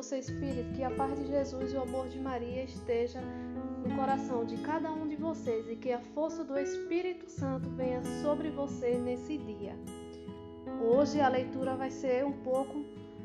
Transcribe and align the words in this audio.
doce 0.00 0.18
Espírito, 0.18 0.72
que 0.72 0.82
a 0.82 0.90
paz 0.90 1.14
de 1.18 1.26
Jesus 1.26 1.74
e 1.74 1.76
o 1.76 1.82
amor 1.82 2.08
de 2.08 2.18
Maria 2.18 2.64
esteja 2.64 3.20
no 3.20 3.94
coração 3.94 4.46
de 4.46 4.56
cada 4.56 4.90
um 4.90 5.06
de 5.06 5.14
vocês 5.14 5.68
e 5.68 5.76
que 5.76 5.92
a 5.92 6.00
força 6.00 6.42
do 6.42 6.58
Espírito 6.58 7.30
Santo 7.30 7.68
venha 7.68 8.02
sobre 8.22 8.48
você 8.48 8.96
nesse 8.96 9.36
dia. 9.36 9.76
Hoje 10.80 11.20
a 11.20 11.28
leitura 11.28 11.76
vai 11.76 11.90
ser 11.90 12.24
um 12.24 12.32
pouco 12.32 12.82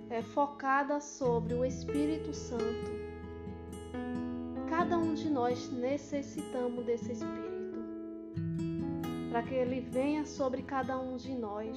é, 0.10 0.22
focada 0.22 1.00
sobre 1.00 1.54
o 1.54 1.64
Espírito 1.64 2.34
Santo. 2.34 2.92
Cada 4.70 4.98
um 4.98 5.14
de 5.14 5.30
nós 5.30 5.72
necessitamos 5.72 6.84
desse 6.84 7.14
Espírito 7.14 7.80
para 9.30 9.44
que 9.44 9.54
ele 9.54 9.80
venha 9.80 10.26
sobre 10.26 10.62
cada 10.62 11.00
um 11.00 11.16
de 11.16 11.34
nós, 11.34 11.74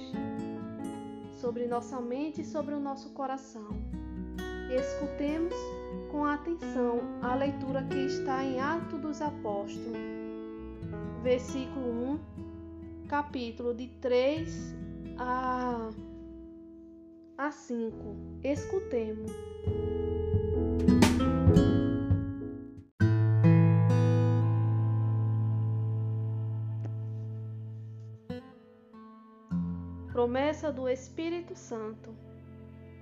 sobre 1.40 1.68
nossa 1.68 2.00
mente 2.00 2.40
e 2.40 2.44
sobre 2.44 2.74
o 2.74 2.80
nosso 2.80 3.10
coração. 3.10 3.68
Escutemos 4.70 5.54
com 6.10 6.26
atenção 6.26 7.00
a 7.22 7.34
leitura 7.34 7.82
que 7.84 8.04
está 8.04 8.44
em 8.44 8.60
Atos 8.60 9.00
dos 9.00 9.22
Apóstolos, 9.22 9.96
versículo 11.22 12.18
1, 13.06 13.08
capítulo 13.08 13.72
de 13.72 13.88
3 13.88 14.74
a, 15.16 15.88
a 17.38 17.50
5. 17.50 17.96
Escutemos. 18.44 19.32
Promessa 30.12 30.70
do 30.70 30.86
Espírito 30.86 31.56
Santo. 31.56 32.27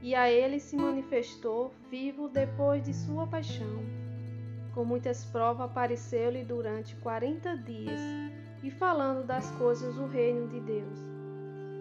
E 0.06 0.14
a 0.14 0.30
ele 0.30 0.60
se 0.60 0.76
manifestou 0.76 1.72
vivo 1.90 2.28
depois 2.28 2.80
de 2.80 2.94
sua 2.94 3.26
paixão. 3.26 3.80
Com 4.72 4.84
muitas 4.84 5.24
provas 5.24 5.66
apareceu-lhe 5.66 6.44
durante 6.44 6.94
quarenta 6.94 7.56
dias, 7.56 8.00
e 8.62 8.70
falando 8.70 9.26
das 9.26 9.50
coisas 9.50 9.96
do 9.96 10.06
reino 10.06 10.46
de 10.46 10.60
Deus 10.60 11.16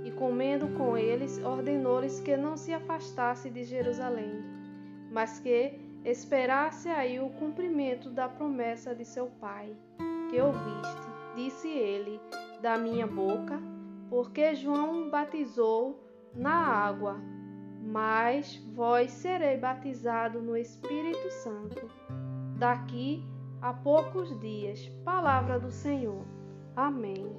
e 0.04 0.10
comendo 0.10 0.68
com 0.78 0.98
eles, 0.98 1.40
ordenou-lhes 1.44 2.20
que 2.20 2.36
não 2.36 2.58
se 2.58 2.74
afastasse 2.74 3.48
de 3.48 3.64
Jerusalém, 3.64 4.44
mas 5.12 5.38
que 5.38 5.80
esperasse 6.04 6.90
aí 6.90 7.20
o 7.20 7.30
cumprimento 7.30 8.10
da 8.10 8.28
promessa 8.28 8.96
de 8.96 9.06
seu 9.06 9.28
pai, 9.40 9.76
que 10.32 10.42
ouviste, 10.42 11.08
disse 11.36 11.68
ele, 11.68 12.20
da 12.60 12.76
minha 12.76 13.06
boca, 13.06 13.62
porque 14.10 14.56
João 14.56 15.12
batizou 15.12 16.04
na 16.36 16.54
água, 16.54 17.20
mas 17.86 18.56
vós 18.74 19.12
serei 19.12 19.58
batizado 19.58 20.42
no 20.42 20.58
Espírito 20.58 21.30
Santo. 21.32 21.88
Daqui 22.58 23.24
a 23.62 23.72
poucos 23.72 24.40
dias. 24.40 24.88
Palavra 25.04 25.60
do 25.60 25.72
Senhor. 25.72 26.26
Amém. 26.76 27.36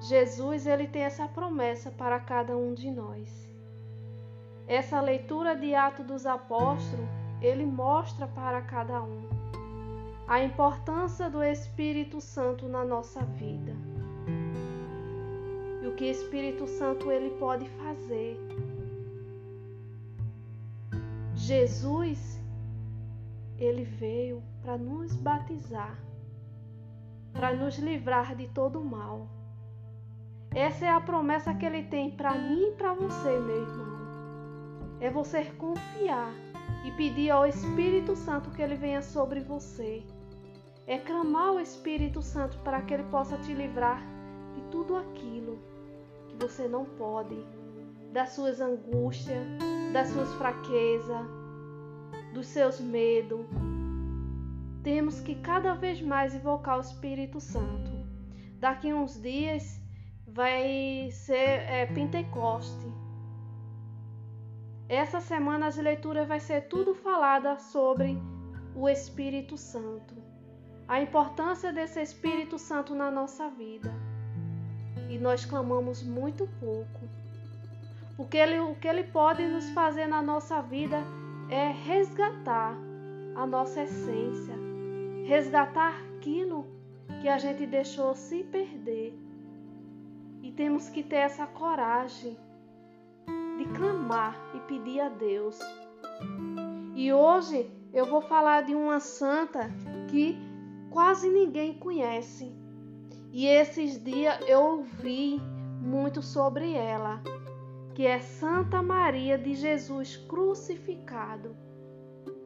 Jesus 0.00 0.66
ele 0.66 0.86
tem 0.86 1.02
essa 1.02 1.28
promessa 1.28 1.90
para 1.90 2.18
cada 2.20 2.56
um 2.56 2.72
de 2.72 2.90
nós. 2.90 3.48
Essa 4.66 5.00
leitura 5.00 5.56
de 5.56 5.74
Atos 5.74 6.06
dos 6.06 6.26
Apóstolos, 6.26 7.08
ele 7.42 7.66
mostra 7.66 8.26
para 8.28 8.62
cada 8.62 9.02
um 9.02 9.28
a 10.28 10.40
importância 10.40 11.28
do 11.28 11.42
Espírito 11.42 12.20
Santo 12.20 12.68
na 12.68 12.84
nossa 12.84 13.20
vida. 13.24 13.89
Que 16.00 16.08
Espírito 16.08 16.66
Santo 16.66 17.12
ele 17.12 17.28
pode 17.38 17.68
fazer. 17.68 18.34
Jesus 21.34 22.40
ele 23.58 23.84
veio 23.84 24.42
para 24.62 24.78
nos 24.78 25.14
batizar, 25.14 26.02
para 27.34 27.54
nos 27.54 27.76
livrar 27.76 28.34
de 28.34 28.48
todo 28.48 28.82
mal. 28.82 29.28
Essa 30.54 30.86
é 30.86 30.88
a 30.88 31.02
promessa 31.02 31.52
que 31.52 31.66
ele 31.66 31.82
tem 31.82 32.10
para 32.10 32.32
mim 32.32 32.68
e 32.68 32.76
para 32.76 32.94
você, 32.94 33.38
meu 33.38 33.60
irmão. 33.60 33.98
É 35.02 35.10
você 35.10 35.44
confiar 35.58 36.32
e 36.82 36.92
pedir 36.92 37.28
ao 37.28 37.44
Espírito 37.44 38.16
Santo 38.16 38.50
que 38.52 38.62
ele 38.62 38.74
venha 38.74 39.02
sobre 39.02 39.40
você. 39.40 40.02
É 40.86 40.96
clamar 40.96 41.48
ao 41.48 41.60
Espírito 41.60 42.22
Santo 42.22 42.56
para 42.60 42.80
que 42.80 42.94
ele 42.94 43.04
possa 43.10 43.36
te 43.36 43.52
livrar 43.52 44.02
de 44.54 44.62
tudo 44.70 44.96
aquilo 44.96 45.59
você 46.40 46.66
não 46.66 46.86
pode, 46.86 47.36
das 48.12 48.30
suas 48.30 48.60
angústias, 48.60 49.46
das 49.92 50.08
suas 50.08 50.32
fraquezas, 50.34 51.26
dos 52.32 52.46
seus 52.46 52.80
medos. 52.80 53.44
Temos 54.82 55.20
que 55.20 55.34
cada 55.34 55.74
vez 55.74 56.00
mais 56.00 56.34
invocar 56.34 56.78
o 56.78 56.80
Espírito 56.80 57.38
Santo. 57.38 57.90
Daqui 58.58 58.92
uns 58.92 59.20
dias 59.20 59.80
vai 60.26 61.10
ser 61.12 61.60
é, 61.68 61.86
Pentecoste. 61.86 62.86
Essa 64.88 65.20
semana 65.20 65.66
as 65.66 65.76
leituras 65.76 66.26
vai 66.26 66.40
ser 66.40 66.62
tudo 66.62 66.94
falada 66.94 67.58
sobre 67.58 68.18
o 68.74 68.88
Espírito 68.88 69.56
Santo, 69.56 70.14
a 70.88 71.00
importância 71.00 71.72
desse 71.72 72.00
Espírito 72.00 72.58
Santo 72.58 72.94
na 72.94 73.10
nossa 73.10 73.48
vida. 73.50 74.09
E 75.10 75.18
nós 75.18 75.44
clamamos 75.44 76.02
muito 76.02 76.48
pouco, 76.60 77.00
porque 78.16 78.36
ele, 78.36 78.60
o 78.60 78.74
que 78.76 78.88
ele 78.88 79.04
pode 79.04 79.46
nos 79.46 79.68
fazer 79.70 80.06
na 80.06 80.22
nossa 80.22 80.62
vida 80.62 81.02
é 81.50 81.68
resgatar 81.68 82.76
a 83.34 83.44
nossa 83.44 83.82
essência, 83.82 84.54
resgatar 85.26 86.00
aquilo 86.16 86.64
que 87.20 87.28
a 87.28 87.38
gente 87.38 87.66
deixou 87.66 88.14
se 88.14 88.44
perder 88.44 89.18
e 90.42 90.52
temos 90.52 90.88
que 90.88 91.02
ter 91.02 91.16
essa 91.16 91.46
coragem 91.46 92.38
de 93.58 93.64
clamar 93.76 94.36
e 94.54 94.60
pedir 94.60 95.00
a 95.00 95.08
Deus. 95.08 95.58
E 96.94 97.12
hoje 97.12 97.70
eu 97.92 98.06
vou 98.06 98.20
falar 98.20 98.62
de 98.62 98.74
uma 98.74 99.00
santa 99.00 99.70
que 100.08 100.38
quase 100.90 101.28
ninguém 101.28 101.74
conhece. 101.78 102.59
E 103.32 103.46
esses 103.46 104.02
dias 104.02 104.40
eu 104.48 104.60
ouvi 104.60 105.40
muito 105.80 106.20
sobre 106.20 106.74
ela, 106.74 107.22
que 107.94 108.04
é 108.04 108.18
Santa 108.18 108.82
Maria 108.82 109.38
de 109.38 109.54
Jesus 109.54 110.16
crucificado, 110.16 111.56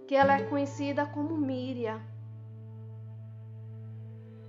que 0.06 0.14
ela 0.14 0.34
é 0.34 0.44
conhecida 0.44 1.06
como 1.06 1.36
Míria. 1.38 2.00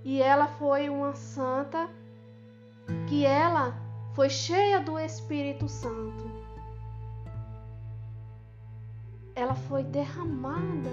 E 0.04 0.20
ela 0.20 0.46
foi 0.46 0.90
uma 0.90 1.14
santa 1.14 1.88
que 3.08 3.24
ela 3.24 3.74
foi 4.14 4.28
cheia 4.28 4.78
do 4.78 4.98
Espírito 4.98 5.68
Santo. 5.68 6.30
Ela 9.34 9.54
foi 9.54 9.82
derramada 9.82 10.90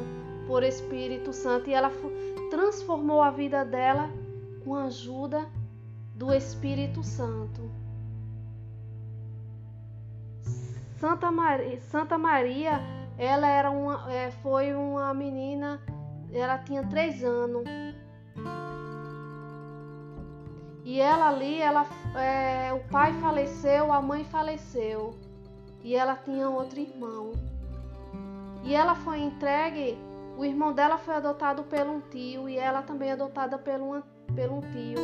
por 0.48 0.64
Espírito 0.64 1.34
Santo 1.34 1.70
e 1.70 1.74
ela 1.74 1.92
transformou 2.50 3.22
a 3.22 3.30
vida 3.30 3.64
dela 3.64 4.10
com 4.64 4.76
a 4.76 4.86
ajuda 4.86 5.48
do 6.16 6.34
Espírito 6.34 7.04
Santo. 7.04 7.72
Santa 11.00 11.32
Maria, 11.32 11.82
Santa 11.82 12.18
Maria 12.18 12.80
ela 13.18 13.48
era 13.48 13.70
uma, 13.70 14.12
é, 14.12 14.32
foi 14.32 14.74
uma 14.74 15.14
menina, 15.14 15.82
ela 16.32 16.58
tinha 16.58 16.84
três 16.88 17.24
anos 17.24 17.64
e 20.86 21.00
ela 21.00 21.30
ali, 21.30 21.62
ela, 21.62 21.86
é, 22.16 22.74
o 22.74 22.80
pai 22.90 23.14
faleceu, 23.14 23.92
a 23.92 24.02
mãe 24.02 24.26
faleceu. 24.26 25.18
E 25.82 25.96
ela 25.96 26.16
tinha 26.16 26.50
outro 26.50 26.80
irmão. 26.80 27.32
E 28.64 28.76
ela 28.76 28.94
foi 28.94 29.20
entregue, 29.20 29.98
o 30.38 30.44
irmão 30.44 30.74
dela 30.74 30.98
foi 30.98 31.16
adotado 31.16 31.64
por 31.64 31.88
um 31.88 32.00
tio 32.00 32.50
e 32.50 32.58
ela 32.58 32.82
também 32.82 33.12
adotada 33.12 33.58
por, 33.58 33.80
uma, 33.80 34.04
um 34.52 34.62
tio. 34.62 35.00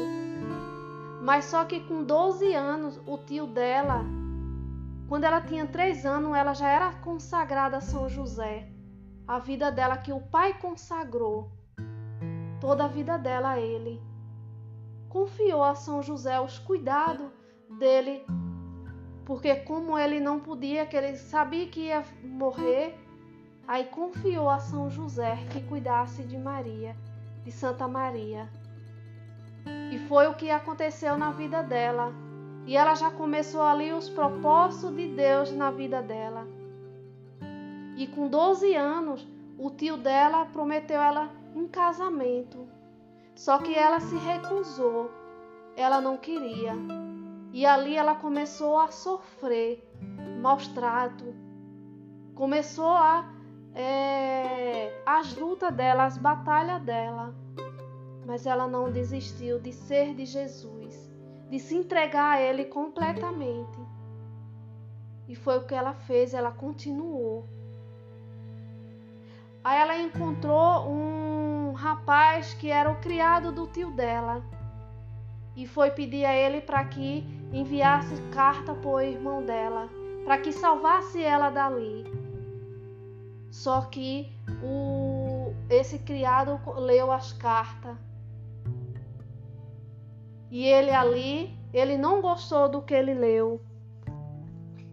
Mas 1.21 1.45
só 1.45 1.65
que 1.65 1.79
com 1.81 2.03
12 2.03 2.53
anos, 2.53 2.99
o 3.05 3.17
tio 3.17 3.47
dela, 3.47 4.03
quando 5.07 5.23
ela 5.23 5.41
tinha 5.41 5.67
3 5.67 6.05
anos, 6.05 6.35
ela 6.35 6.53
já 6.53 6.69
era 6.69 6.91
consagrada 6.93 7.77
a 7.77 7.81
São 7.81 8.09
José. 8.09 8.69
A 9.27 9.39
vida 9.39 9.71
dela 9.71 9.97
que 9.97 10.11
o 10.11 10.19
pai 10.19 10.53
consagrou. 10.53 11.51
Toda 12.59 12.85
a 12.85 12.87
vida 12.87 13.17
dela 13.17 13.51
a 13.51 13.59
ele 13.59 14.01
confiou 15.09 15.63
a 15.63 15.75
São 15.75 16.01
José 16.01 16.39
os 16.39 16.59
cuidados 16.59 17.27
dele, 17.79 18.25
porque 19.25 19.55
como 19.55 19.97
ele 19.97 20.19
não 20.19 20.39
podia, 20.39 20.85
que 20.85 20.95
ele 20.95 21.17
sabia 21.17 21.67
que 21.67 21.87
ia 21.87 22.03
morrer, 22.23 22.95
aí 23.67 23.85
confiou 23.85 24.49
a 24.49 24.59
São 24.59 24.89
José 24.89 25.37
que 25.51 25.61
cuidasse 25.61 26.23
de 26.23 26.37
Maria, 26.37 26.95
de 27.43 27.51
Santa 27.51 27.87
Maria. 27.87 28.47
E 29.91 29.97
foi 30.07 30.27
o 30.27 30.35
que 30.35 30.49
aconteceu 30.49 31.17
na 31.17 31.31
vida 31.31 31.63
dela. 31.63 32.13
E 32.65 32.77
ela 32.77 32.93
já 32.95 33.09
começou 33.09 33.61
ali 33.61 33.91
os 33.91 34.09
propósitos 34.09 34.95
de 34.95 35.07
Deus 35.07 35.51
na 35.51 35.71
vida 35.71 36.01
dela. 36.01 36.47
E 37.97 38.07
com 38.07 38.27
12 38.27 38.75
anos, 38.75 39.27
o 39.57 39.69
tio 39.71 39.97
dela 39.97 40.45
prometeu 40.45 41.01
ela 41.01 41.29
um 41.55 41.67
casamento. 41.67 42.67
Só 43.35 43.57
que 43.57 43.73
ela 43.73 43.99
se 43.99 44.15
recusou. 44.17 45.11
Ela 45.75 45.99
não 45.99 46.17
queria. 46.17 46.73
E 47.51 47.65
ali 47.65 47.95
ela 47.95 48.15
começou 48.15 48.77
a 48.77 48.89
sofrer 48.89 49.83
maus. 50.41 50.69
Começou 52.35 52.91
a 52.91 53.25
é, 53.73 55.01
as 55.05 55.35
lutas 55.35 55.73
dela, 55.73 56.05
as 56.05 56.17
batalhas 56.17 56.81
dela. 56.83 57.33
Mas 58.29 58.45
ela 58.45 58.67
não 58.67 58.91
desistiu 58.91 59.59
de 59.59 59.73
ser 59.73 60.13
de 60.13 60.23
Jesus, 60.23 61.11
de 61.49 61.57
se 61.57 61.75
entregar 61.75 62.35
a 62.35 62.41
Ele 62.41 62.65
completamente. 62.65 63.79
E 65.27 65.33
foi 65.33 65.57
o 65.57 65.65
que 65.65 65.73
ela 65.73 65.95
fez, 65.95 66.35
ela 66.35 66.51
continuou. 66.51 67.47
Aí 69.63 69.81
ela 69.81 69.97
encontrou 69.97 70.87
um 70.91 71.73
rapaz 71.73 72.53
que 72.53 72.69
era 72.69 72.91
o 72.91 73.01
criado 73.01 73.51
do 73.51 73.65
tio 73.65 73.89
dela 73.91 74.43
e 75.55 75.65
foi 75.65 75.89
pedir 75.89 76.23
a 76.23 76.33
ele 76.33 76.61
para 76.61 76.85
que 76.85 77.25
enviasse 77.51 78.21
carta 78.31 78.75
para 78.75 78.89
o 78.89 79.01
irmão 79.01 79.43
dela, 79.43 79.89
para 80.23 80.37
que 80.37 80.51
salvasse 80.51 81.21
ela 81.21 81.49
dali. 81.49 82.05
Só 83.49 83.81
que 83.81 84.31
o, 84.63 85.51
esse 85.69 85.97
criado 85.99 86.59
leu 86.77 87.11
as 87.11 87.33
cartas. 87.33 87.97
E 90.51 90.65
ele 90.65 90.91
ali, 90.91 91.57
ele 91.73 91.97
não 91.97 92.21
gostou 92.21 92.67
do 92.67 92.81
que 92.81 92.93
ele 92.93 93.13
leu, 93.13 93.61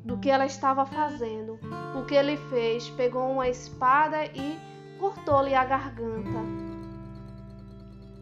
do 0.04 0.18
que 0.18 0.30
ela 0.30 0.46
estava 0.46 0.84
fazendo. 0.84 1.58
O 1.98 2.04
que 2.04 2.14
ele 2.14 2.36
fez? 2.36 2.90
Pegou 2.90 3.30
uma 3.30 3.48
espada 3.48 4.24
e 4.26 4.58
cortou-lhe 4.98 5.54
a 5.54 5.64
garganta. 5.64 6.40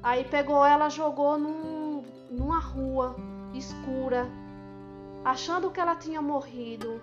Aí 0.03 0.25
pegou 0.25 0.65
ela, 0.65 0.89
jogou 0.89 1.39
num, 1.39 2.05
numa 2.31 2.61
rua 2.61 3.17
escura, 3.53 4.29
achando 5.25 5.71
que 5.71 5.81
ela 5.81 5.97
tinha 5.97 6.21
morrido 6.21 7.01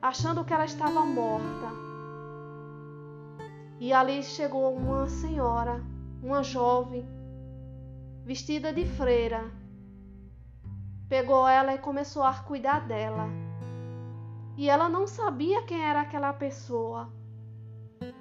achando 0.00 0.44
que 0.44 0.52
ela 0.52 0.64
estava 0.64 1.04
morta. 1.04 1.68
E 3.78 3.92
ali 3.92 4.22
chegou 4.22 4.74
uma 4.74 5.08
senhora, 5.08 5.82
uma 6.22 6.42
jovem, 6.42 7.06
vestida 8.24 8.72
de 8.72 8.84
freira. 8.84 9.50
Pegou 11.08 11.46
ela 11.46 11.74
e 11.74 11.78
começou 11.78 12.22
a 12.22 12.34
cuidar 12.34 12.86
dela. 12.86 13.28
E 14.56 14.68
ela 14.68 14.88
não 14.88 15.06
sabia 15.06 15.62
quem 15.62 15.82
era 15.82 16.00
aquela 16.02 16.32
pessoa. 16.32 17.12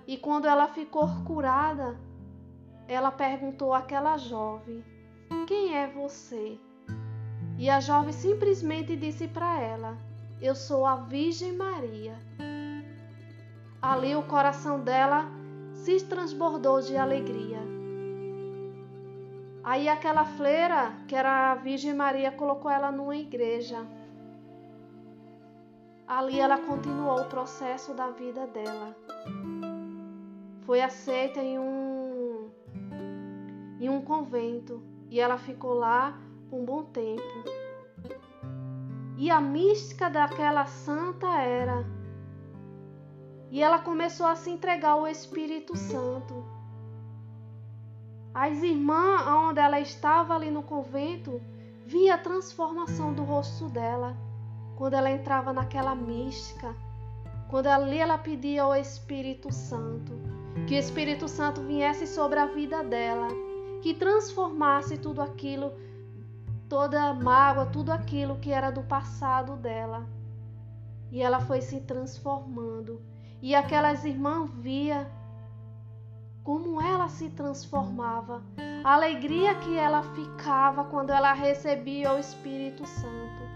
E 0.07 0.17
quando 0.17 0.47
ela 0.47 0.67
ficou 0.67 1.07
curada, 1.23 1.99
ela 2.87 3.11
perguntou 3.11 3.73
àquela 3.73 4.17
jovem: 4.17 4.83
Quem 5.47 5.75
é 5.75 5.87
você? 5.87 6.57
E 7.57 7.69
a 7.69 7.79
jovem 7.79 8.13
simplesmente 8.13 8.95
disse 8.95 9.27
para 9.27 9.59
ela: 9.59 10.09
eu 10.41 10.55
sou 10.55 10.85
a 10.85 10.95
Virgem 10.95 11.51
Maria. 11.51 12.17
Ali 13.81 14.15
o 14.15 14.23
coração 14.23 14.79
dela 14.79 15.25
se 15.73 15.99
transbordou 16.05 16.79
de 16.79 16.95
alegria. 16.95 17.59
Aí 19.63 19.89
aquela 19.89 20.23
freira, 20.23 20.93
que 21.07 21.15
era 21.15 21.51
a 21.51 21.55
Virgem 21.55 21.93
Maria, 21.93 22.31
colocou 22.31 22.71
ela 22.71 22.91
numa 22.91 23.15
igreja. 23.15 23.85
Ali 26.07 26.39
ela 26.39 26.57
continuou 26.57 27.21
o 27.21 27.25
processo 27.25 27.93
da 27.93 28.09
vida 28.09 28.47
dela. 28.47 28.95
Foi 30.61 30.81
aceita 30.81 31.39
em 31.39 31.59
um 31.59 32.49
em 33.79 33.89
um 33.89 34.01
convento 34.01 34.83
e 35.09 35.19
ela 35.19 35.37
ficou 35.37 35.73
lá 35.73 36.19
por 36.49 36.59
um 36.59 36.65
bom 36.65 36.83
tempo. 36.83 37.23
E 39.17 39.29
a 39.29 39.39
mística 39.39 40.09
daquela 40.09 40.65
santa 40.65 41.27
era. 41.41 41.85
E 43.51 43.61
ela 43.61 43.79
começou 43.79 44.25
a 44.25 44.35
se 44.35 44.49
entregar 44.49 44.91
ao 44.91 45.07
Espírito 45.07 45.75
Santo. 45.75 46.58
As 48.33 48.61
irmãs, 48.61 49.27
onde 49.27 49.59
ela 49.59 49.79
estava 49.79 50.35
ali 50.35 50.51
no 50.51 50.63
convento, 50.63 51.41
via 51.85 52.15
a 52.15 52.17
transformação 52.17 53.13
do 53.13 53.23
rosto 53.23 53.67
dela 53.69 54.15
quando 54.75 54.93
ela 54.93 55.11
entrava 55.11 55.51
naquela 55.51 55.95
mística. 55.95 56.75
Quando 57.49 57.67
ali 57.67 57.97
ela 57.97 58.17
pedia 58.17 58.63
ao 58.63 58.75
Espírito 58.75 59.51
Santo, 59.51 60.13
que 60.67 60.75
o 60.75 60.79
Espírito 60.79 61.27
Santo 61.27 61.61
viesse 61.61 62.05
sobre 62.05 62.39
a 62.39 62.45
vida 62.45 62.83
dela, 62.83 63.27
que 63.81 63.93
transformasse 63.93 64.97
tudo 64.97 65.21
aquilo 65.21 65.73
toda 66.69 67.11
mágoa, 67.15 67.65
tudo 67.65 67.91
aquilo 67.91 68.37
que 68.37 68.51
era 68.51 68.69
do 68.69 68.83
passado 68.83 69.57
dela. 69.57 70.07
E 71.11 71.21
ela 71.21 71.39
foi 71.39 71.61
se 71.61 71.81
transformando. 71.81 73.01
E 73.41 73.55
aquelas 73.55 74.05
irmãs 74.05 74.51
via 74.51 75.09
como 76.43 76.81
ela 76.81 77.07
se 77.07 77.29
transformava, 77.29 78.41
a 78.83 78.93
alegria 78.93 79.55
que 79.55 79.77
ela 79.77 80.01
ficava 80.01 80.83
quando 80.85 81.11
ela 81.11 81.33
recebia 81.33 82.13
o 82.13 82.19
Espírito 82.19 82.85
Santo. 82.85 83.49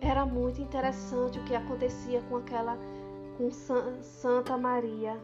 Era 0.00 0.24
muito 0.24 0.60
interessante 0.60 1.38
o 1.38 1.44
que 1.44 1.54
acontecia 1.54 2.22
com 2.22 2.36
aquela 2.36 2.78
com 3.36 3.50
Santa 3.50 4.56
Maria 4.56 5.20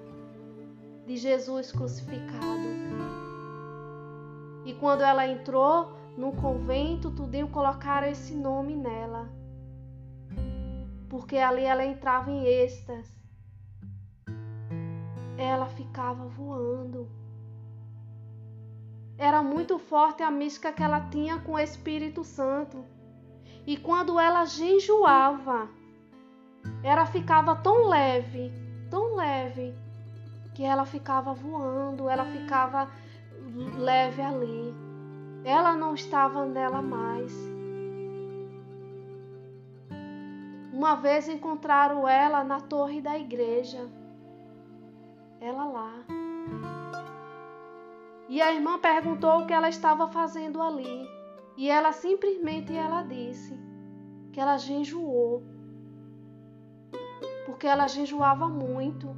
de 1.06 1.16
Jesus 1.16 1.72
crucificado. 1.72 2.62
E 4.64 4.74
quando 4.74 5.02
ela 5.02 5.26
entrou 5.26 5.92
no 6.16 6.32
convento, 6.32 7.10
tudinho 7.10 7.48
colocaram 7.48 8.06
esse 8.06 8.34
nome 8.34 8.76
nela. 8.76 9.28
Porque 11.12 11.36
ali 11.36 11.62
ela 11.62 11.84
entrava 11.84 12.30
em 12.30 12.46
êxtase. 12.46 13.12
Ela 15.36 15.66
ficava 15.66 16.24
voando. 16.26 17.06
Era 19.18 19.42
muito 19.42 19.78
forte 19.78 20.22
a 20.22 20.30
mística 20.30 20.72
que 20.72 20.82
ela 20.82 21.02
tinha 21.10 21.38
com 21.40 21.52
o 21.52 21.58
Espírito 21.58 22.24
Santo. 22.24 22.82
E 23.66 23.76
quando 23.76 24.18
ela 24.18 24.46
jejuava, 24.46 25.68
ela 26.82 27.04
ficava 27.04 27.56
tão 27.56 27.88
leve, 27.88 28.50
tão 28.88 29.14
leve, 29.14 29.74
que 30.54 30.64
ela 30.64 30.86
ficava 30.86 31.34
voando, 31.34 32.08
ela 32.08 32.24
ficava 32.24 32.90
leve 33.76 34.22
ali. 34.22 34.74
Ela 35.44 35.74
não 35.74 35.92
estava 35.92 36.46
nela 36.46 36.80
mais. 36.80 37.51
Uma 40.72 40.94
vez 40.94 41.28
encontraram 41.28 42.08
ela 42.08 42.42
na 42.42 42.58
torre 42.58 43.02
da 43.02 43.18
igreja. 43.18 43.90
Ela 45.38 45.66
lá. 45.66 45.92
E 48.26 48.40
a 48.40 48.50
irmã 48.50 48.78
perguntou 48.78 49.40
o 49.40 49.46
que 49.46 49.52
ela 49.52 49.68
estava 49.68 50.08
fazendo 50.08 50.62
ali. 50.62 51.06
E 51.58 51.68
ela 51.68 51.92
simplesmente 51.92 52.74
ela 52.74 53.02
disse 53.02 53.54
que 54.32 54.40
ela 54.40 54.56
jejuou. 54.56 55.42
Porque 57.44 57.66
ela 57.66 57.86
jejuava 57.86 58.48
muito. 58.48 59.14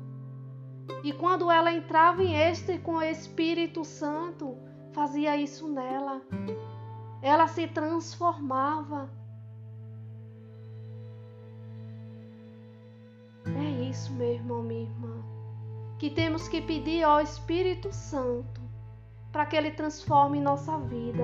E 1.04 1.12
quando 1.12 1.50
ela 1.50 1.72
entrava 1.72 2.24
em 2.24 2.34
êxtase 2.34 2.80
com 2.80 2.96
o 2.96 3.02
Espírito 3.02 3.84
Santo, 3.84 4.58
fazia 4.92 5.36
isso 5.36 5.68
nela. 5.68 6.20
Ela 7.22 7.46
se 7.46 7.68
transformava. 7.68 9.08
Isso, 13.94 14.12
meu 14.12 14.32
irmão, 14.32 14.62
minha 14.62 14.82
irmã. 14.82 15.22
Que 15.98 16.10
temos 16.10 16.48
que 16.48 16.60
pedir 16.60 17.04
ao 17.04 17.20
Espírito 17.20 17.92
Santo 17.92 18.60
para 19.30 19.46
que 19.46 19.56
ele 19.56 19.70
transforme 19.70 20.40
nossa 20.40 20.76
vida. 20.78 21.22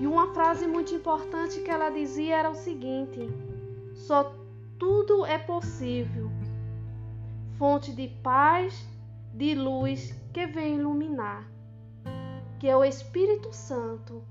E 0.00 0.06
uma 0.06 0.34
frase 0.34 0.66
muito 0.66 0.92
importante 0.92 1.60
que 1.60 1.70
ela 1.70 1.90
dizia 1.90 2.36
era 2.36 2.50
o 2.50 2.54
seguinte: 2.54 3.20
só 3.94 4.34
tudo 4.78 5.24
é 5.24 5.38
possível 5.38 6.28
fonte 7.58 7.92
de 7.92 8.06
paz, 8.22 8.86
de 9.34 9.54
luz 9.54 10.14
que 10.32 10.46
vem 10.46 10.76
iluminar, 10.76 11.44
que 12.60 12.68
é 12.68 12.76
o 12.76 12.84
Espírito 12.84 13.52
Santo, 13.52 14.22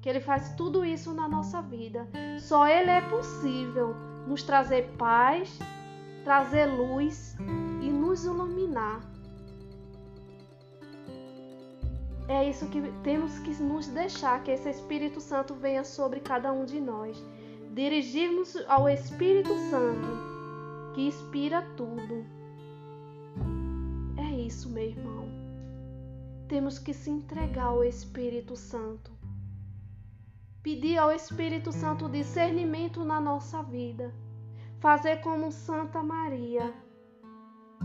que 0.00 0.08
ele 0.08 0.20
faz 0.20 0.54
tudo 0.54 0.82
isso 0.82 1.12
na 1.12 1.28
nossa 1.28 1.60
vida. 1.60 2.08
Só 2.38 2.66
ele 2.66 2.90
é 2.90 3.02
possível 3.02 3.94
nos 4.26 4.42
trazer 4.42 4.88
paz, 4.96 5.58
trazer 6.24 6.66
luz 6.66 7.36
e 7.80 7.90
nos 7.90 8.24
iluminar. 8.24 9.00
É 12.28 12.48
isso 12.48 12.66
que 12.68 12.80
temos 13.02 13.38
que 13.40 13.50
nos 13.62 13.88
deixar, 13.88 14.42
que 14.42 14.50
esse 14.50 14.70
Espírito 14.70 15.20
Santo 15.20 15.54
venha 15.54 15.84
sobre 15.84 16.20
cada 16.20 16.52
um 16.52 16.64
de 16.64 16.80
nós. 16.80 17.22
dirigirmos 17.74 18.54
ao 18.68 18.86
Espírito 18.86 19.54
Santo, 19.70 20.08
que 20.94 21.06
inspira 21.06 21.62
tudo. 21.74 22.24
É 24.18 24.30
isso, 24.34 24.68
meu 24.68 24.84
irmão. 24.84 25.26
Temos 26.48 26.78
que 26.78 26.92
se 26.92 27.08
entregar 27.08 27.68
ao 27.68 27.82
Espírito 27.82 28.56
Santo. 28.56 29.10
Pedir 30.62 30.98
ao 30.98 31.10
Espírito 31.10 31.72
Santo 31.72 32.10
discernimento 32.10 33.02
na 33.04 33.18
nossa 33.18 33.62
vida. 33.62 34.12
Fazer 34.82 35.20
como 35.20 35.52
Santa 35.52 36.02
Maria, 36.02 36.74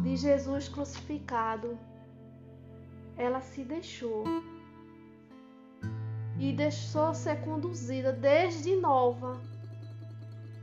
de 0.01 0.15
Jesus 0.15 0.67
crucificado. 0.67 1.77
Ela 3.15 3.39
se 3.39 3.63
deixou 3.63 4.23
e 6.39 6.51
deixou 6.51 7.13
ser 7.13 7.39
conduzida 7.41 8.11
desde 8.11 8.75
nova. 8.75 9.39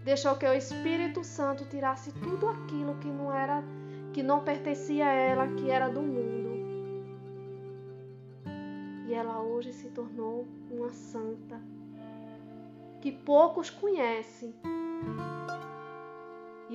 Deixou 0.03 0.35
que 0.35 0.45
o 0.45 0.53
Espírito 0.53 1.23
Santo 1.23 1.67
tirasse 1.67 2.11
tudo 2.14 2.49
aquilo 2.49 2.99
que 2.99 3.07
não 3.07 3.33
era 3.33 3.62
que 4.12 4.21
não 4.21 4.43
pertencia 4.43 5.07
a 5.07 5.12
ela, 5.12 5.47
que 5.47 5.71
era 5.71 5.88
do 5.88 6.03
mundo. 6.03 6.50
E 9.07 9.14
ela 9.14 9.41
hoje 9.41 9.73
se 9.73 9.88
tornou 9.91 10.49
uma 10.69 10.93
santa 10.93 11.61
que 13.00 13.12
poucos 13.12 13.71
conhecem. 13.71 14.53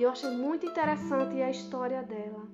E 0.00 0.02
eu 0.02 0.08
achei 0.08 0.30
muito 0.30 0.64
interessante 0.64 1.42
a 1.42 1.50
história 1.50 2.02
dela. 2.02 2.48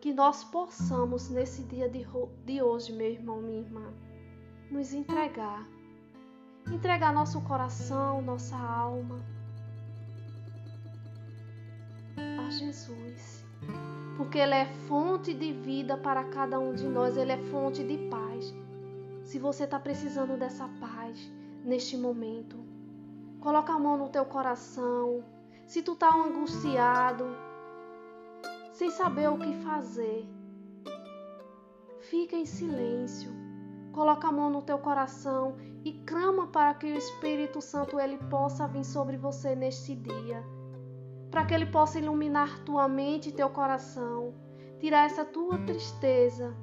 Que 0.00 0.12
nós 0.12 0.42
possamos, 0.42 1.30
nesse 1.30 1.62
dia 1.62 1.88
de, 1.88 2.04
de 2.44 2.60
hoje, 2.60 2.92
meu 2.92 3.08
irmão, 3.08 3.40
minha 3.40 3.60
irmã, 3.60 3.94
nos 4.68 4.92
entregar. 4.92 5.68
Entregar 6.68 7.12
nosso 7.12 7.40
coração, 7.42 8.22
nossa 8.22 8.56
alma 8.56 9.24
a 12.16 12.50
Jesus. 12.50 13.44
Porque 14.16 14.38
Ele 14.38 14.54
é 14.54 14.66
fonte 14.88 15.34
de 15.34 15.52
vida 15.52 15.96
para 15.96 16.24
cada 16.24 16.58
um 16.58 16.74
de 16.74 16.86
nós, 16.86 17.16
Ele 17.16 17.32
é 17.32 17.38
fonte 17.38 17.82
de 17.82 17.98
paz. 18.08 18.54
Se 19.22 19.38
você 19.38 19.64
está 19.64 19.78
precisando 19.78 20.38
dessa 20.38 20.68
paz 20.80 21.18
neste 21.64 21.96
momento, 21.96 22.58
coloca 23.40 23.72
a 23.72 23.78
mão 23.78 23.96
no 23.96 24.08
teu 24.08 24.24
coração. 24.24 25.24
Se 25.66 25.82
tu 25.82 25.94
está 25.94 26.14
angustiado, 26.14 27.24
sem 28.72 28.90
saber 28.90 29.28
o 29.28 29.38
que 29.38 29.52
fazer, 29.64 30.28
fica 32.00 32.36
em 32.36 32.44
silêncio. 32.44 33.30
Coloca 33.92 34.28
a 34.28 34.32
mão 34.32 34.50
no 34.50 34.62
teu 34.62 34.78
coração 34.78 35.56
e 35.84 35.92
clama 36.04 36.48
para 36.48 36.74
que 36.74 36.86
o 36.86 36.96
Espírito 36.96 37.60
Santo 37.60 38.00
ele 38.00 38.18
possa 38.30 38.66
vir 38.66 38.84
sobre 38.84 39.16
você 39.16 39.54
neste 39.54 39.94
dia. 39.94 40.42
Para 41.34 41.44
que 41.46 41.52
ele 41.52 41.66
possa 41.66 41.98
iluminar 41.98 42.60
tua 42.60 42.86
mente 42.86 43.28
e 43.28 43.32
teu 43.32 43.50
coração, 43.50 44.32
tirar 44.78 45.06
essa 45.06 45.24
tua 45.24 45.58
tristeza 45.58 46.54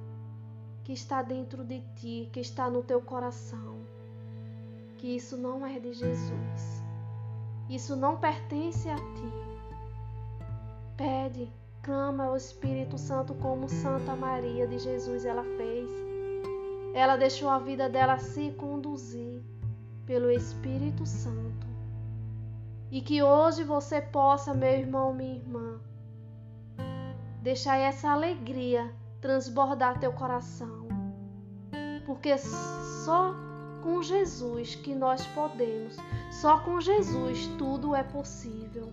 que 0.81 0.93
está 0.93 1.21
dentro 1.21 1.61
de 1.65 1.81
ti, 1.97 2.29
que 2.31 2.39
está 2.39 2.69
no 2.69 2.81
teu 2.81 3.01
coração. 3.01 3.81
Que 4.97 5.13
isso 5.13 5.35
não 5.35 5.65
é 5.65 5.77
de 5.77 5.91
Jesus. 5.91 6.83
Isso 7.69 7.97
não 7.97 8.15
pertence 8.15 8.87
a 8.87 8.95
ti. 8.95 9.33
Pede, 10.95 11.51
clama 11.83 12.27
ao 12.27 12.37
Espírito 12.37 12.97
Santo 12.97 13.33
como 13.33 13.67
Santa 13.67 14.15
Maria 14.15 14.65
de 14.65 14.79
Jesus 14.79 15.25
ela 15.25 15.43
fez. 15.43 15.89
Ela 16.93 17.17
deixou 17.17 17.49
a 17.49 17.59
vida 17.59 17.89
dela 17.89 18.17
se 18.19 18.51
conduzir 18.51 19.41
pelo 20.05 20.31
Espírito 20.31 21.05
Santo. 21.05 21.70
E 22.91 23.01
que 23.01 23.23
hoje 23.23 23.63
você 23.63 24.01
possa, 24.01 24.53
meu 24.53 24.69
irmão, 24.69 25.13
minha 25.13 25.35
irmã, 25.35 25.79
deixar 27.41 27.77
essa 27.77 28.09
alegria 28.09 28.93
transbordar 29.21 29.99
teu 29.99 30.11
coração. 30.11 30.87
Porque 32.05 32.37
só 32.37 33.33
com 33.81 34.01
Jesus 34.01 34.75
que 34.75 34.93
nós 34.93 35.25
podemos, 35.27 35.95
só 36.31 36.59
com 36.59 36.81
Jesus 36.81 37.47
tudo 37.57 37.95
é 37.95 38.03
possível. 38.03 38.91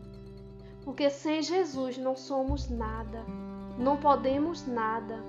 Porque 0.84 1.10
sem 1.10 1.42
Jesus 1.42 1.98
não 1.98 2.14
somos 2.14 2.68
nada, 2.68 3.24
não 3.78 3.96
podemos 3.96 4.66
nada. 4.66 5.22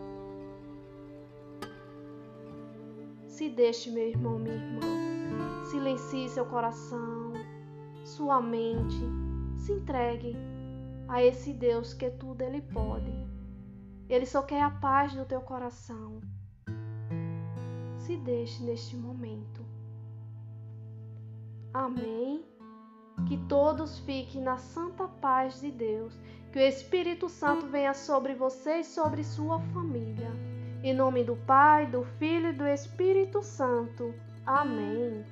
Se 3.27 3.49
deixe, 3.49 3.89
meu 3.89 4.07
irmão, 4.07 4.37
minha 4.37 4.55
irmã, 4.55 5.65
silencie 5.69 6.29
seu 6.29 6.45
coração, 6.45 7.28
sua 8.09 8.41
mente, 8.41 8.99
se 9.57 9.71
entregue 9.71 10.35
a 11.07 11.23
esse 11.23 11.53
Deus 11.53 11.93
que 11.93 12.09
tudo 12.09 12.41
Ele 12.41 12.61
pode. 12.61 13.11
Ele 14.09 14.25
só 14.25 14.41
quer 14.41 14.61
a 14.61 14.71
paz 14.71 15.13
do 15.13 15.25
teu 15.25 15.41
coração. 15.41 16.19
Se 17.97 18.17
deixe 18.17 18.63
neste 18.63 18.95
momento. 18.95 19.63
Amém. 21.71 22.43
Que 23.27 23.37
todos 23.47 23.99
fiquem 23.99 24.41
na 24.41 24.57
santa 24.57 25.07
paz 25.07 25.61
de 25.61 25.69
Deus. 25.69 26.17
Que 26.51 26.57
o 26.57 26.61
Espírito 26.61 27.29
Santo 27.29 27.67
venha 27.67 27.93
sobre 27.93 28.33
você 28.33 28.79
e 28.79 28.83
sobre 28.83 29.23
sua 29.23 29.59
família. 29.71 30.31
Em 30.81 30.95
nome 30.95 31.23
do 31.23 31.35
Pai, 31.35 31.85
do 31.85 32.03
Filho 32.17 32.49
e 32.49 32.53
do 32.53 32.65
Espírito 32.65 33.43
Santo. 33.43 34.15
Amém. 34.45 35.23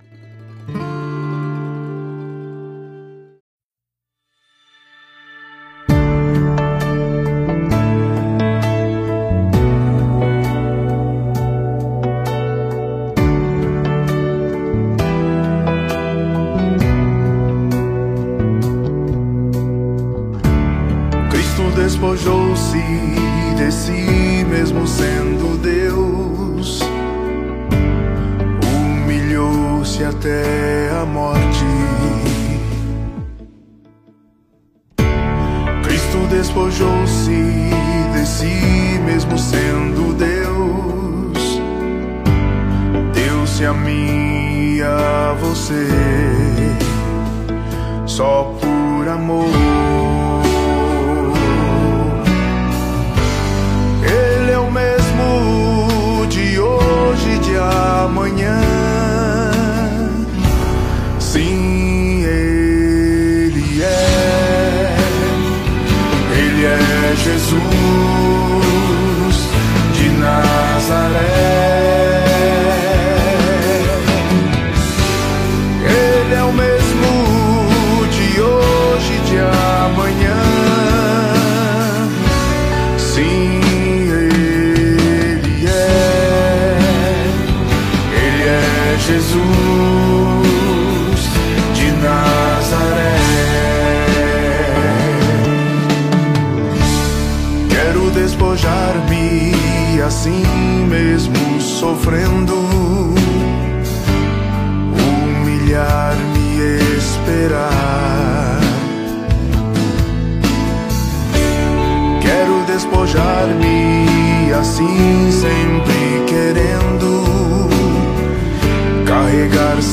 Despojou-se 21.97 22.77
de 23.57 23.71
si 23.71 24.45
mesmo 24.47 24.85
sendo 24.85 25.57
Deus, 25.57 26.79
humilhou-se 28.61 30.03
até 30.03 30.91
a 31.01 31.05
morte. 31.05 31.65
Cristo 35.81 36.19
despojou-se 36.29 37.31
de 38.13 38.27
si 38.27 38.99
mesmo 39.03 39.35
sendo 39.35 40.13
Deus, 40.13 41.59
deu-se 43.11 43.65
a 43.65 43.73
mim 43.73 44.75
e 44.75 44.81
a 44.83 45.35
você, 45.39 45.87
só 48.05 48.56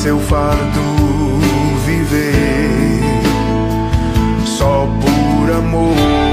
seu 0.05 0.19
fardo 0.19 0.81
viver 1.85 3.01
só 4.45 4.87
por 5.01 5.51
amor. 5.51 6.24